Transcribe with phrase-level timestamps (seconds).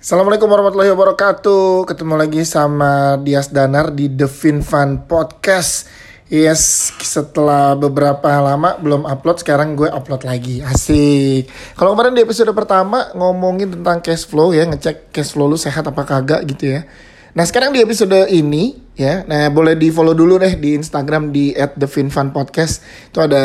[0.00, 1.84] Assalamualaikum warahmatullahi wabarakatuh.
[1.84, 5.92] Ketemu lagi sama Dias Danar di The Fin Fun Podcast.
[6.32, 10.64] Yes, setelah beberapa lama belum upload, sekarang gue upload lagi.
[10.64, 11.52] Asik.
[11.76, 15.84] Kalau kemarin di episode pertama ngomongin tentang cash flow ya Ngecek cash flow lu sehat
[15.84, 16.88] apa kagak gitu ya.
[17.36, 21.52] Nah sekarang di episode ini ya, nah boleh di follow dulu deh di Instagram di
[21.52, 22.74] @thefinfunpodcast
[23.12, 23.44] itu ada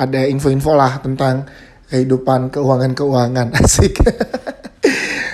[0.00, 1.44] ada info-info lah tentang
[1.92, 3.52] kehidupan keuangan-keuangan.
[3.60, 4.00] Asik.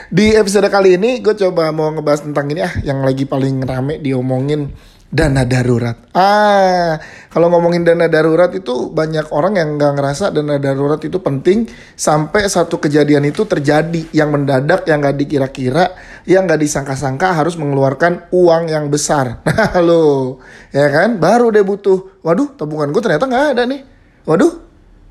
[0.06, 3.98] Di episode kali ini gue coba mau ngebahas tentang ini ah yang lagi paling rame
[3.98, 4.70] diomongin
[5.10, 5.98] dana darurat.
[6.14, 6.94] Ah,
[7.26, 11.66] kalau ngomongin dana darurat itu banyak orang yang nggak ngerasa dana darurat itu penting
[11.98, 15.90] sampai satu kejadian itu terjadi yang mendadak, yang nggak dikira-kira,
[16.22, 19.42] yang nggak disangka-sangka harus mengeluarkan uang yang besar.
[19.42, 20.38] Nah lo,
[20.70, 21.18] ya kan?
[21.18, 22.22] Baru deh butuh.
[22.22, 23.82] Waduh, tabungan gue ternyata nggak ada nih.
[24.22, 24.54] Waduh,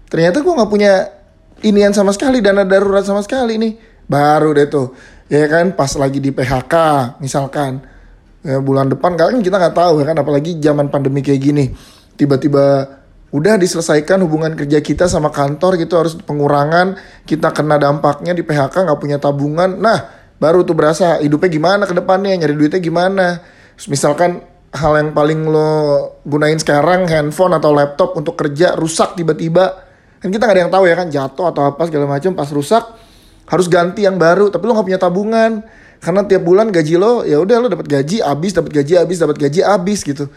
[0.08, 1.12] ternyata gue nggak punya
[1.68, 4.94] inian sama sekali, dana darurat sama sekali nih baru deh tuh.
[5.26, 6.74] Ya kan pas lagi di PHK
[7.22, 7.82] misalkan.
[8.46, 11.66] Ya, bulan depan kan kita nggak tahu ya kan apalagi zaman pandemi kayak gini.
[12.14, 12.86] Tiba-tiba
[13.34, 16.94] udah diselesaikan hubungan kerja kita sama kantor gitu harus pengurangan.
[17.26, 19.82] Kita kena dampaknya di PHK nggak punya tabungan.
[19.82, 23.42] Nah baru tuh berasa hidupnya gimana ke depannya nyari duitnya gimana.
[23.90, 25.72] Misalkan hal yang paling lo
[26.22, 29.74] gunain sekarang handphone atau laptop untuk kerja rusak tiba-tiba.
[30.22, 32.84] Kan kita nggak ada yang tahu ya kan jatuh atau apa segala macam pas rusak
[33.46, 35.52] harus ganti yang baru tapi lo nggak punya tabungan.
[35.96, 39.38] Karena tiap bulan gaji lo ya udah lo dapat gaji abis dapat gaji abis dapat
[39.42, 40.30] gaji abis gitu.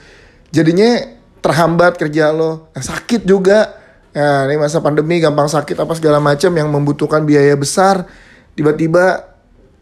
[0.49, 0.97] Jadinya
[1.45, 2.73] terhambat kerja lo.
[2.73, 3.77] Nah, sakit juga.
[4.17, 8.09] Ya ini masa pandemi gampang sakit apa segala macam yang membutuhkan biaya besar.
[8.57, 9.29] Tiba-tiba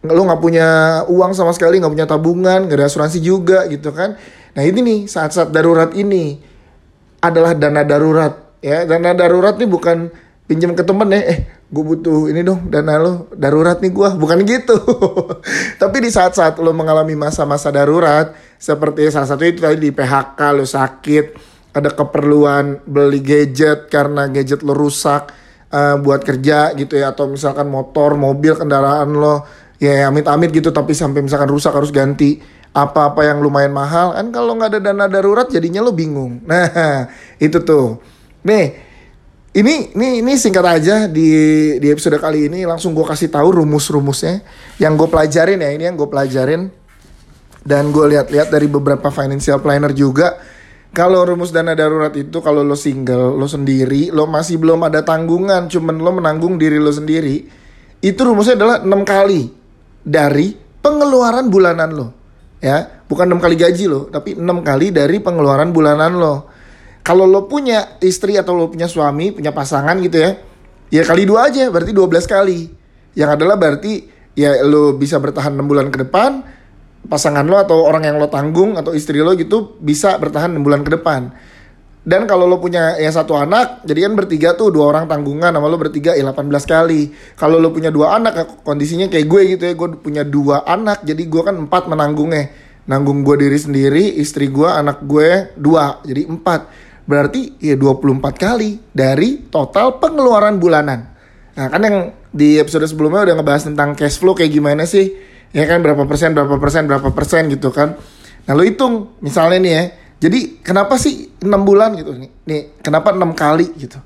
[0.03, 0.69] lo nggak punya
[1.07, 4.19] uang sama sekali nggak punya tabungan nggak ada asuransi juga gitu kan.
[4.59, 6.43] Nah ini nih saat-saat darurat ini
[7.23, 8.59] adalah dana darurat.
[8.59, 10.11] Ya dana darurat nih bukan
[10.51, 14.39] pinjam ke temen ya eh gue butuh ini dong dana lo darurat nih gue bukan
[14.47, 14.77] gitu.
[15.83, 20.63] Tapi di saat-saat lo mengalami masa-masa darurat seperti salah satu itu tadi di PHK lo
[20.63, 21.27] sakit
[21.75, 25.35] ada keperluan beli gadget karena gadget lo rusak
[25.75, 29.45] uh, buat kerja gitu ya atau misalkan motor mobil kendaraan lo
[29.77, 32.41] ya amit-amit gitu tapi sampai misalkan rusak harus ganti
[32.77, 34.15] apa-apa yang lumayan mahal.
[34.15, 36.45] Kan kalau nggak ada dana darurat jadinya lo bingung.
[36.49, 37.11] Nah
[37.43, 37.99] itu tuh.
[38.47, 38.86] Nih
[39.57, 41.29] ini ini ini singkat aja di
[41.81, 42.69] di episode kali ini.
[42.69, 44.45] Langsung gue kasih tahu rumus-rumusnya
[44.77, 45.71] yang gue pelajarin ya.
[45.73, 46.69] Ini yang gue pelajarin.
[47.67, 50.39] Dan gue lihat-lihat dari beberapa financial planner juga.
[50.93, 55.73] Kalau rumus dana darurat itu kalau lo single lo sendiri lo masih belum ada tanggungan.
[55.73, 57.49] Cuman lo menanggung diri lo sendiri.
[58.05, 59.51] Itu rumusnya adalah enam kali
[60.05, 60.53] dari
[60.85, 62.09] pengeluaran bulanan lo.
[62.61, 66.51] Ya bukan enam kali gaji lo tapi enam kali dari pengeluaran bulanan lo
[67.07, 70.35] kalau lo punya istri atau lo punya suami, punya pasangan gitu ya,
[70.91, 72.67] ya kali dua aja, berarti 12 kali.
[73.15, 76.43] Yang adalah berarti ya lo bisa bertahan 6 bulan ke depan,
[77.07, 80.83] pasangan lo atau orang yang lo tanggung atau istri lo gitu bisa bertahan 6 bulan
[80.83, 81.31] ke depan.
[82.07, 85.67] Dan kalau lo punya ya satu anak, jadi kan bertiga tuh dua orang tanggungan sama
[85.67, 87.11] lo bertiga ya 18 kali.
[87.39, 91.07] Kalau lo punya dua anak, ya kondisinya kayak gue gitu ya, gue punya dua anak,
[91.07, 92.51] jadi gue kan empat menanggungnya.
[92.87, 96.87] Nanggung gue diri sendiri, istri gue, anak gue dua, jadi empat.
[97.07, 101.07] Berarti ya 24 kali dari total pengeluaran bulanan.
[101.55, 105.15] Nah kan yang di episode sebelumnya udah ngebahas tentang cash flow kayak gimana sih.
[105.55, 107.95] Ya kan berapa persen, berapa persen, berapa persen gitu kan.
[108.45, 109.85] Nah lo hitung misalnya nih ya.
[110.27, 112.31] Jadi kenapa sih 6 bulan gitu nih.
[112.45, 114.03] Nih kenapa 6 kali gitu.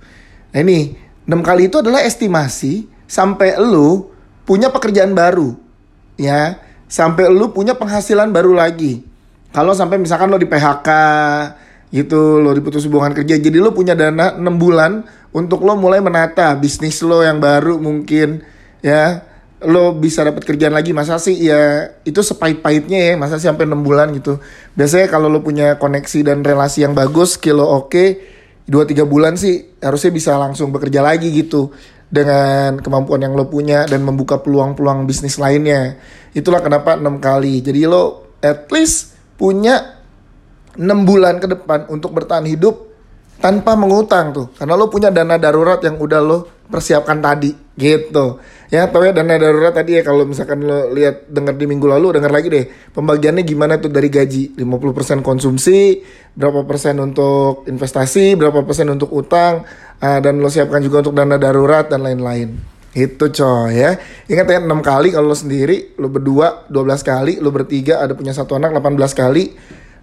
[0.53, 0.95] Nah ini
[1.25, 4.13] 6 kali itu adalah estimasi sampai lo
[4.45, 5.57] punya pekerjaan baru.
[6.21, 6.61] Ya.
[6.91, 9.07] Sampai lo punya penghasilan baru lagi.
[9.55, 10.89] Kalau sampai misalkan lo di PHK,
[11.91, 13.37] gitu lo diputus hubungan kerja.
[13.37, 15.03] Jadi lo punya dana 6 bulan
[15.35, 18.43] untuk lo mulai menata bisnis lo yang baru mungkin
[18.81, 19.27] ya.
[19.61, 20.97] Lo bisa dapat kerjaan lagi.
[20.97, 21.37] Masa sih?
[21.37, 23.15] Ya itu sepait-paitnya ya.
[23.21, 24.41] Masa sih sampai 6 bulan gitu.
[24.73, 28.09] Biasanya kalau lo punya koneksi dan relasi yang bagus skill lo oke okay,
[28.71, 31.75] 2-3 bulan sih harusnya bisa langsung bekerja lagi gitu
[32.09, 36.01] dengan kemampuan yang lo punya dan membuka peluang-peluang bisnis lainnya.
[36.33, 37.61] Itulah kenapa 6 kali.
[37.61, 40.00] Jadi lo at least punya
[40.79, 42.91] 6 bulan ke depan untuk bertahan hidup
[43.41, 44.47] tanpa mengutang tuh.
[44.55, 46.39] Karena lo punya dana darurat yang udah lo
[46.71, 48.39] persiapkan tadi gitu.
[48.71, 52.21] Ya tau ya dana darurat tadi ya kalau misalkan lo lihat dengar di minggu lalu
[52.21, 54.55] dengar lagi deh pembagiannya gimana tuh dari gaji?
[54.55, 56.05] 50% konsumsi
[56.39, 59.67] berapa persen untuk investasi berapa persen untuk utang
[59.99, 62.55] uh, dan lo siapkan juga untuk dana darurat dan lain-lain.
[62.95, 63.99] Itu coy ya.
[64.31, 68.31] Ingat ya 6 kali kalau lo sendiri lo berdua 12 kali lo bertiga ada punya
[68.31, 69.45] satu anak 18 kali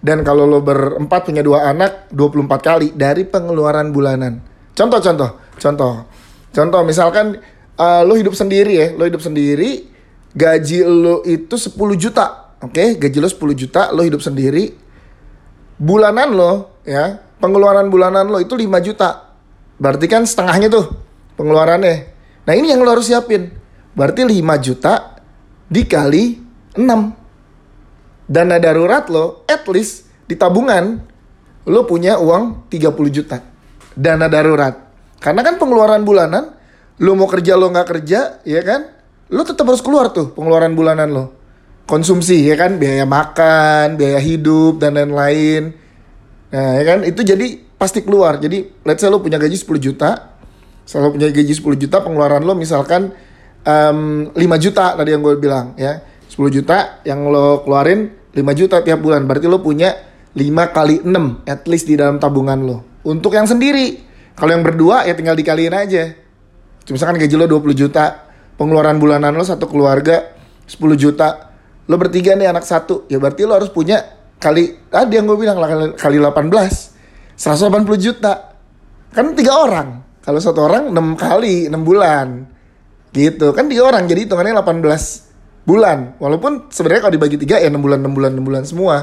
[0.08, 4.40] dan kalau lo berempat punya dua anak 24 kali dari pengeluaran bulanan.
[4.72, 6.08] Contoh-contoh, contoh.
[6.56, 7.36] Contoh misalkan
[7.76, 9.84] uh, lo hidup sendiri ya, lo hidup sendiri
[10.32, 12.56] gaji lo itu 10 juta.
[12.64, 14.72] Oke, gaji lo 10 juta, lo hidup sendiri.
[15.78, 19.34] Bulanan lo, ya, pengeluaran bulanan lo itu 5 juta.
[19.78, 20.90] Berarti kan setengahnya tuh
[21.38, 21.96] pengeluarannya.
[22.50, 23.54] Nah, ini yang lo harus siapin.
[23.94, 25.22] Berarti 5 juta
[25.70, 26.38] dikali
[26.78, 27.17] 6
[28.28, 31.00] dana darurat lo at least di tabungan
[31.68, 33.40] lo punya uang 30 juta.
[33.98, 34.76] Dana darurat.
[35.18, 36.54] Karena kan pengeluaran bulanan
[37.02, 38.88] lo mau kerja lo nggak kerja ya kan?
[39.34, 41.26] Lo tetap harus keluar tuh pengeluaran bulanan lo.
[41.88, 42.78] Konsumsi ya kan?
[42.78, 45.74] Biaya makan biaya hidup dan lain-lain.
[46.52, 47.00] Nah ya kan?
[47.08, 48.38] Itu jadi pasti keluar.
[48.38, 50.38] Jadi let's say lo punya gaji 10 juta
[50.88, 53.12] selalu punya gaji 10 juta pengeluaran lo misalkan
[53.68, 58.84] um, 5 juta tadi yang gue bilang ya 10 juta yang lo keluarin 5 juta
[58.84, 59.26] tiap bulan.
[59.26, 59.96] Berarti lo punya
[60.38, 62.78] 5 kali 6 at least di dalam tabungan lo.
[63.08, 64.06] Untuk yang sendiri.
[64.38, 66.14] Kalau yang berdua ya tinggal dikaliin aja.
[66.88, 70.30] Misalkan gaji lo 20 juta, pengeluaran bulanan lo satu keluarga
[70.70, 71.50] 10 juta.
[71.90, 74.04] Lo bertiga nih anak satu, ya berarti lo harus punya
[74.38, 78.54] kali tadi yang gue bilang kali, kali 18 180 juta.
[79.10, 80.06] Kan tiga orang.
[80.22, 82.46] Kalau satu orang 6 kali 6 bulan.
[83.10, 83.50] Gitu.
[83.58, 85.27] Kan tiga orang jadi hitungannya 18
[85.68, 86.16] bulan.
[86.18, 88.96] Walaupun sebenarnya kalau dibagi tiga ya 6 bulan, 6 bulan, 6 bulan semua.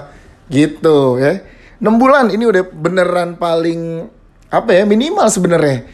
[0.48, 1.44] Gitu ya.
[1.76, 4.08] 6 bulan ini udah beneran paling
[4.48, 5.84] apa ya minimal sebenarnya.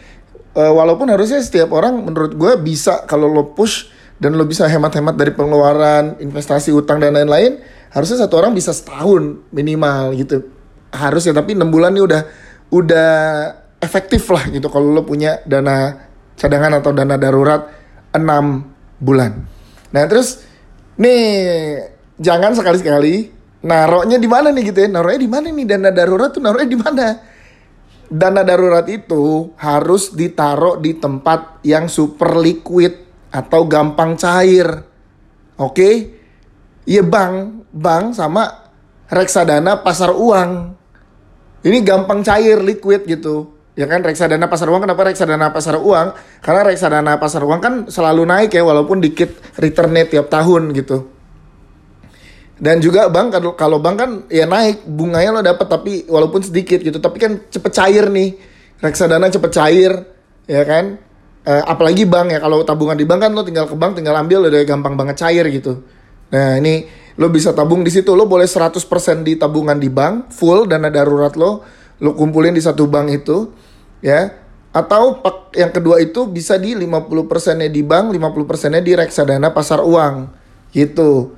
[0.55, 3.91] Uh, walaupun harusnya setiap orang menurut gue bisa kalau lo push
[4.23, 7.59] dan lo bisa hemat-hemat dari pengeluaran, investasi, utang dan lain-lain,
[7.91, 10.47] harusnya satu orang bisa setahun minimal gitu.
[10.95, 12.23] Harusnya tapi 6 bulan ini udah
[12.71, 13.11] udah
[13.83, 16.07] efektif lah gitu kalau lo punya dana
[16.39, 17.67] cadangan atau dana darurat
[18.15, 18.23] 6
[19.03, 19.33] bulan.
[19.91, 20.50] Nah, terus
[21.01, 21.81] Nih,
[22.21, 23.33] jangan sekali-sekali
[23.65, 24.89] naroknya di mana nih gitu ya?
[24.93, 27.07] Naroknya di mana nih dana darurat tuh naroknya di mana?
[28.11, 32.93] Dana darurat itu harus ditaruh di tempat yang super liquid
[33.33, 34.69] atau gampang cair.
[35.57, 36.21] Oke?
[36.85, 38.69] Iya bank, bank sama
[39.09, 40.77] reksadana pasar uang.
[41.65, 46.09] Ini gampang cair, liquid gitu ya kan reksadana pasar uang kenapa reksadana pasar uang?
[46.43, 51.07] Karena reksadana pasar uang kan selalu naik ya walaupun dikit returnnya tiap tahun gitu.
[52.61, 57.01] Dan juga bank kalau bank kan ya naik bunganya lo dapat tapi walaupun sedikit gitu
[57.01, 58.37] tapi kan cepet cair nih.
[58.81, 59.93] Reksadana cepet cair
[60.45, 61.01] ya kan?
[61.41, 64.53] E, apalagi bank ya kalau tabungan di bank kan lo tinggal ke bank tinggal ambil
[64.53, 65.81] udah gampang banget cair gitu.
[66.37, 66.85] Nah ini
[67.17, 68.77] lo bisa tabung di situ lo boleh 100%
[69.25, 73.53] di tabungan di bank full dana darurat lo lo kumpulin di satu bank itu
[74.01, 75.19] ya atau
[75.59, 80.31] yang kedua itu bisa di 50%-nya di bank, 50%-nya di reksadana pasar uang.
[80.71, 81.35] Gitu.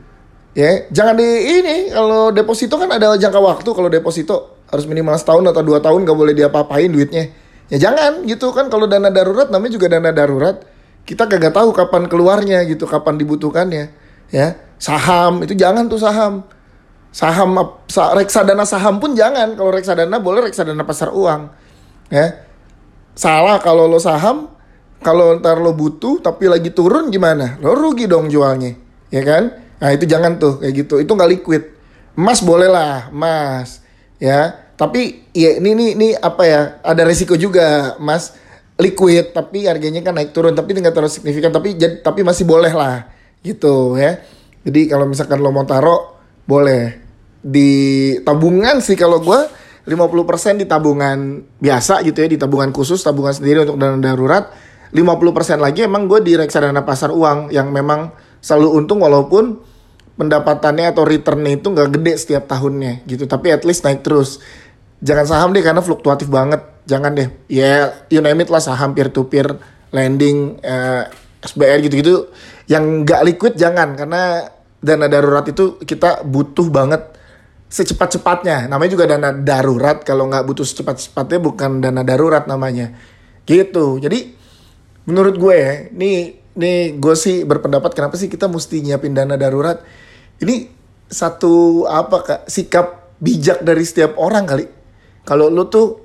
[0.53, 5.49] Ya, jangan di ini kalau deposito kan ada jangka waktu kalau deposito harus minimal setahun
[5.49, 7.33] atau dua tahun gak boleh diapa-apain duitnya.
[7.73, 10.61] Ya jangan gitu kan kalau dana darurat namanya juga dana darurat.
[11.09, 13.85] Kita kagak tahu kapan keluarnya gitu, kapan dibutuhkannya.
[14.29, 16.45] Ya, saham itu jangan tuh saham.
[17.13, 17.61] Saham
[18.17, 19.53] reksadana saham pun jangan.
[19.53, 21.53] Kalau reksadana boleh reksadana pasar uang.
[22.09, 22.45] Ya,
[23.17, 24.53] salah kalau lo saham
[25.03, 27.61] kalau ntar lo butuh tapi lagi turun gimana?
[27.61, 28.73] Lo rugi dong jualnya.
[29.13, 29.53] Ya kan?
[29.83, 31.03] Nah itu jangan tuh kayak gitu.
[31.03, 31.63] Itu nggak liquid.
[32.17, 33.85] Emas boleh lah emas.
[34.23, 34.73] Ya.
[34.79, 36.61] Tapi ya ini ini ini apa ya?
[36.81, 38.39] Ada resiko juga emas.
[38.79, 42.73] Liquid tapi harganya kan naik turun tapi tinggal terus signifikan tapi jadi tapi masih boleh
[42.73, 43.05] lah
[43.43, 44.23] gitu ya.
[44.63, 46.15] Jadi kalau misalkan lo mau taruh
[46.47, 47.02] boleh
[47.43, 47.71] di
[48.23, 49.41] tabungan sih kalau gue
[49.83, 54.47] 50% di tabungan biasa gitu ya, di tabungan khusus, tabungan sendiri untuk dana darurat.
[54.95, 58.13] 50% lagi emang gue di reksadana pasar uang yang memang
[58.45, 59.59] selalu untung walaupun
[60.21, 63.27] pendapatannya atau returnnya itu nggak gede setiap tahunnya gitu.
[63.27, 64.39] Tapi at least naik terus.
[65.03, 66.63] Jangan saham deh karena fluktuatif banget.
[66.87, 67.27] Jangan deh.
[67.51, 69.49] Ya, yeah, you name it lah saham peer to peer
[69.91, 71.11] lending, eh,
[71.43, 72.31] SBR gitu-gitu.
[72.71, 74.47] Yang nggak liquid jangan karena
[74.79, 77.12] dana darurat itu kita butuh banget
[77.73, 78.69] secepat-cepatnya.
[78.69, 80.05] Namanya juga dana darurat.
[80.05, 82.93] Kalau nggak butuh secepat-cepatnya bukan dana darurat namanya.
[83.49, 83.97] Gitu.
[83.97, 84.37] Jadi
[85.09, 89.81] menurut gue ya, nih nih gue sih berpendapat kenapa sih kita mesti nyiapin dana darurat.
[90.45, 90.69] Ini
[91.09, 94.67] satu apa kak sikap bijak dari setiap orang kali.
[95.25, 96.03] Kalau lo tuh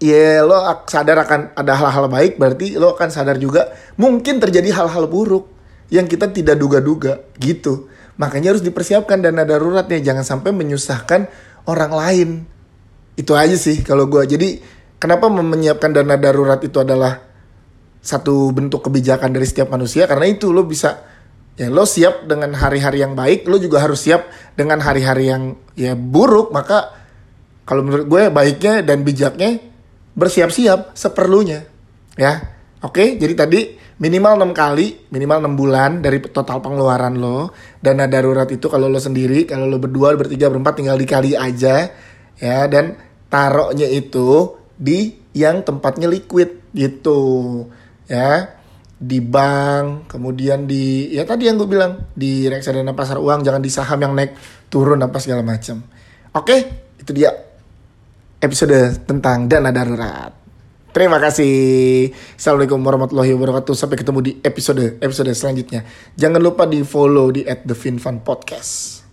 [0.00, 5.08] ya lo sadar akan ada hal-hal baik berarti lo akan sadar juga mungkin terjadi hal-hal
[5.10, 5.50] buruk
[5.92, 7.92] yang kita tidak duga-duga gitu.
[8.14, 11.26] Makanya harus dipersiapkan dana daruratnya, jangan sampai menyusahkan
[11.66, 12.28] orang lain.
[13.18, 14.22] Itu aja sih kalau gue.
[14.26, 14.48] Jadi
[15.02, 17.18] kenapa menyiapkan dana darurat itu adalah
[18.04, 21.00] satu bentuk kebijakan dari setiap manusia karena itu lo bisa
[21.56, 25.98] ya lo siap dengan hari-hari yang baik, lo juga harus siap dengan hari-hari yang ya
[25.98, 26.54] buruk.
[26.54, 26.94] Maka
[27.64, 29.58] kalau menurut gue baiknya dan bijaknya
[30.14, 31.66] bersiap-siap seperlunya.
[32.14, 32.54] Ya.
[32.84, 33.60] Oke, jadi tadi
[33.98, 37.54] minimal enam kali, minimal enam bulan dari total pengeluaran lo.
[37.78, 41.90] Dana darurat itu kalau lo sendiri, kalau lo berdua, bertiga, berempat tinggal dikali aja
[42.38, 42.58] ya.
[42.66, 42.98] Dan
[43.30, 47.20] taruhnya itu di yang tempatnya liquid gitu
[48.10, 48.60] ya.
[48.94, 53.68] Di bank kemudian di ya tadi yang gue bilang di reksadana pasar uang jangan di
[53.68, 54.32] saham yang naik
[54.70, 55.82] turun apa segala macam.
[56.32, 56.56] Oke
[56.96, 57.34] itu dia
[58.40, 60.43] episode tentang dana darurat
[60.94, 62.14] Terima kasih.
[62.38, 63.74] Assalamualaikum warahmatullahi wabarakatuh.
[63.74, 65.82] Sampai ketemu di episode episode selanjutnya.
[66.14, 67.66] Jangan lupa di follow di at
[68.22, 69.03] Podcast.